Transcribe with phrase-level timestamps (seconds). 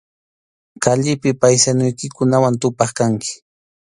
[0.83, 3.31] Kallipi paysanuykikunawan tupaq kanki.